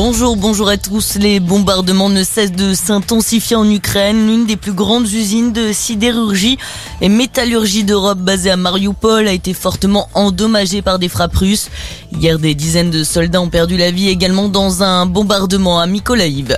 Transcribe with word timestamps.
Bonjour, 0.00 0.36
bonjour 0.36 0.68
à 0.68 0.76
tous. 0.76 1.16
Les 1.16 1.40
bombardements 1.40 2.08
ne 2.08 2.22
cessent 2.22 2.52
de 2.52 2.72
s'intensifier 2.72 3.56
en 3.56 3.68
Ukraine, 3.68 4.28
l'une 4.28 4.46
des 4.46 4.56
plus 4.56 4.72
grandes 4.72 5.12
usines 5.12 5.52
de 5.52 5.72
sidérurgie 5.72 6.56
et 7.00 7.08
métallurgie 7.08 7.82
d'Europe 7.82 8.20
basée 8.20 8.52
à 8.52 8.56
Mariupol 8.56 9.26
a 9.26 9.32
été 9.32 9.54
fortement 9.54 10.08
endommagée 10.14 10.82
par 10.82 11.00
des 11.00 11.08
frappes 11.08 11.34
russes. 11.34 11.68
Hier, 12.12 12.38
des 12.38 12.54
dizaines 12.54 12.92
de 12.92 13.02
soldats 13.02 13.40
ont 13.40 13.48
perdu 13.48 13.76
la 13.76 13.90
vie 13.90 14.08
également 14.08 14.48
dans 14.48 14.84
un 14.84 15.04
bombardement 15.04 15.80
à 15.80 15.88
Mykolaiv. 15.88 16.56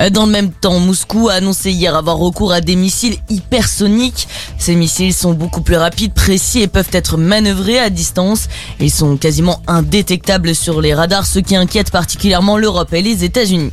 Euh, 0.00 0.10
dans 0.10 0.26
le 0.26 0.32
même 0.32 0.50
temps, 0.52 0.78
Moscou 0.78 1.28
a 1.28 1.34
annoncé 1.34 1.70
hier 1.70 1.94
avoir 1.94 2.16
recours 2.16 2.52
à 2.52 2.60
des 2.60 2.76
missiles 2.76 3.16
hypersoniques. 3.28 4.28
Ces 4.58 4.74
missiles 4.74 5.14
sont 5.14 5.32
beaucoup 5.32 5.62
plus 5.62 5.76
rapides, 5.76 6.14
précis 6.14 6.60
et 6.60 6.68
peuvent 6.68 6.90
être 6.92 7.16
manœuvrés 7.16 7.78
à 7.78 7.90
distance. 7.90 8.48
Ils 8.80 8.90
sont 8.90 9.16
quasiment 9.16 9.60
indétectables 9.66 10.54
sur 10.54 10.80
les 10.80 10.94
radars, 10.94 11.26
ce 11.26 11.38
qui 11.38 11.56
inquiète 11.56 11.90
particulièrement 11.90 12.56
l'Europe 12.56 12.92
et 12.92 13.02
les 13.02 13.24
États-Unis. 13.24 13.72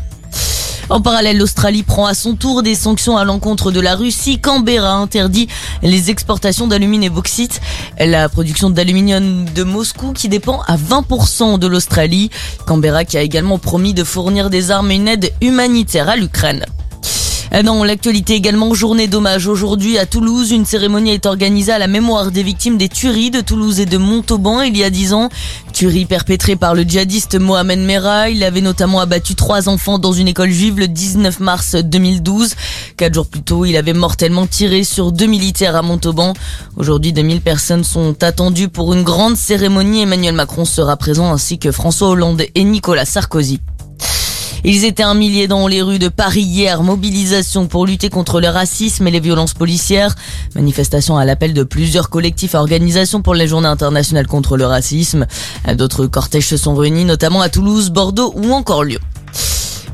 En 0.90 1.02
parallèle, 1.02 1.38
l'Australie 1.38 1.84
prend 1.84 2.08
à 2.08 2.16
son 2.16 2.36
tour 2.36 2.64
des 2.64 2.74
sanctions 2.74 3.16
à 3.16 3.24
l'encontre 3.24 3.72
de 3.72 3.80
la 3.80 3.96
Russie. 3.96 4.40
Canberra 4.40 4.94
interdit 4.94 5.48
les 5.84 6.10
exportations 6.10 6.68
d'alumine 6.68 7.04
et 7.04 7.12
bauxite. 7.12 7.62
La 8.00 8.28
production 8.28 8.72
d'aluminium 8.72 9.46
de 9.46 9.64
Moscou 9.64 10.14
qui 10.14 10.30
dépend 10.30 10.62
à 10.68 10.78
20% 10.78 11.60
de 11.60 11.68
l'Australie. 11.68 12.32
Canberra 12.66 13.06
qui 13.06 13.18
a 13.18 13.22
également 13.22 13.60
promis 13.60 13.94
de 13.94 14.04
fournir 14.04 14.50
des 14.50 14.72
armes 14.72 14.90
et 14.90 14.96
une 14.96 15.08
aide 15.08 15.32
humanitaire 15.42 16.10
à 16.10 16.16
l'Ukraine. 16.16 16.66
Euh, 17.54 17.64
dans 17.64 17.84
l'actualité 17.84 18.36
également, 18.36 18.74
journée 18.74 19.08
d'hommage 19.08 19.48
aujourd'hui 19.48 19.98
à 19.98 20.06
Toulouse. 20.06 20.52
Une 20.52 20.66
cérémonie 20.66 21.12
est 21.12 21.26
organisée 21.26 21.72
à 21.72 21.80
la 21.80 21.88
mémoire 21.88 22.30
des 22.30 22.44
victimes 22.44 22.78
des 22.78 22.90
tueries 22.90 23.32
de 23.32 23.42
Toulouse 23.42 23.80
et 23.80 23.86
de 23.86 23.98
Montauban 23.98 24.62
il 24.62 24.78
y 24.78 24.84
a 24.84 24.90
dix 24.90 25.14
ans. 25.14 25.30
Tueries 25.74 26.06
perpétrées 26.06 26.56
par 26.56 26.76
le 26.76 26.84
djihadiste 26.84 27.40
Mohamed 27.40 27.80
Merah. 27.80 28.30
Il 28.30 28.44
avait 28.44 28.62
notamment 28.62 29.00
abattu 29.00 29.34
trois 29.34 29.68
enfants 29.68 29.98
dans 29.98 30.12
une 30.12 30.28
école 30.28 30.52
juive 30.52 30.78
le 30.78 30.88
19 30.88 31.40
mars 31.40 31.76
2012. 31.76 32.56
Quatre 32.98 33.16
jours 33.16 33.28
plus 33.28 33.42
tôt, 33.42 33.66
il 33.66 33.78
avait 33.78 33.94
mortellement 33.94 34.46
tiré 34.46 34.84
sur 34.84 35.12
deux 35.12 35.28
militaires 35.28 35.76
à 35.76 35.82
Montauban. 35.82 36.34
Aujourd'hui, 36.78 37.14
2000 37.14 37.42
personnes 37.42 37.84
sont 37.84 38.24
attendues 38.24 38.70
pour 38.70 38.94
une 38.94 39.04
grande 39.04 39.38
cérémonie. 39.38 40.02
Emmanuel 40.02 40.36
Macron 40.36 40.66
sera 40.66 40.98
présent 40.98 41.32
ainsi 41.32 41.58
que 41.58 41.72
François 41.72 42.10
Hollande 42.10 42.44
et 42.54 42.64
Nicolas 42.64 43.06
Sarkozy. 43.06 43.60
Ils 44.64 44.86
étaient 44.86 45.04
un 45.04 45.14
millier 45.14 45.48
dans 45.48 45.68
les 45.68 45.82
rues 45.82 46.00
de 46.00 46.10
Paris 46.10 46.42
hier. 46.42 46.84
Mobilisation 46.84 47.68
pour 47.68 47.86
lutter 47.86 48.10
contre 48.10 48.42
le 48.42 48.50
racisme 48.50 49.08
et 49.08 49.12
les 49.12 49.20
violences 49.20 49.54
policières. 49.54 50.16
Manifestation 50.56 51.18
à 51.18 51.26
l'appel 51.26 51.54
de 51.54 51.64
plusieurs 51.64 52.10
collectifs 52.10 52.56
et 52.56 52.58
organisations 52.58 53.22
pour 53.22 53.36
les 53.36 53.48
journées 53.48 53.68
internationales 53.68 54.28
contre 54.28 54.58
le 54.58 54.66
racisme. 54.66 55.28
D'autres 55.76 56.08
cortèges 56.08 56.48
se 56.48 56.58
sont 56.58 56.76
réunis, 56.76 57.06
notamment 57.06 57.42
à 57.42 57.50
Toulouse, 57.50 57.90
Bordeaux 57.90 58.34
ou 58.36 58.52
encore 58.54 58.84
Lyon. 58.84 59.00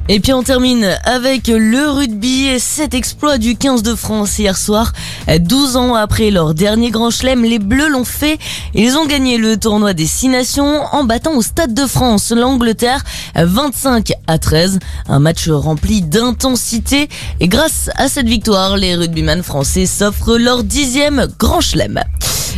Et 0.07 0.19
puis 0.19 0.33
on 0.33 0.43
termine 0.43 0.99
avec 1.03 1.47
le 1.47 1.89
rugby 1.89 2.45
et 2.45 2.59
cet 2.59 2.93
exploit 2.93 3.39
du 3.39 3.55
15 3.55 3.81
de 3.81 3.95
France 3.95 4.37
hier 4.37 4.55
soir. 4.55 4.93
12 5.27 5.77
ans 5.77 5.95
après 5.95 6.29
leur 6.29 6.53
dernier 6.53 6.91
grand 6.91 7.09
chelem, 7.09 7.43
les 7.43 7.57
Bleus 7.57 7.89
l'ont 7.89 8.05
fait. 8.05 8.37
Ils 8.75 8.97
ont 8.97 9.07
gagné 9.07 9.39
le 9.39 9.57
tournoi 9.57 9.93
des 9.93 10.05
6 10.05 10.29
nations 10.29 10.83
en 10.91 11.05
battant 11.05 11.35
au 11.35 11.41
Stade 11.41 11.73
de 11.73 11.87
France 11.87 12.31
l'Angleterre 12.31 13.03
25 13.35 14.13
à 14.27 14.37
13. 14.37 14.77
Un 15.09 15.19
match 15.19 15.49
rempli 15.49 16.03
d'intensité. 16.03 17.09
Et 17.39 17.47
grâce 17.47 17.89
à 17.95 18.07
cette 18.07 18.27
victoire, 18.27 18.77
les 18.77 18.95
rugbyman 18.95 19.41
français 19.41 19.87
s'offrent 19.87 20.37
leur 20.37 20.63
dixième 20.63 21.27
grand 21.39 21.61
chelem. 21.61 21.99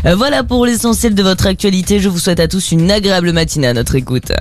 Voilà 0.04 0.44
pour 0.44 0.66
l'essentiel 0.66 1.16
de 1.16 1.24
votre 1.24 1.48
actualité. 1.48 2.02
Je 2.02 2.10
vous 2.10 2.20
souhaite 2.20 2.42
à 2.42 2.50
tous 2.50 2.72
une 2.72 2.92
agréable 2.92 3.32
matinée 3.32 3.68
à 3.68 3.74
notre 3.74 3.96
écoute. 3.96 4.34